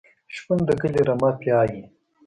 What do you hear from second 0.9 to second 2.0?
رمه پیایي.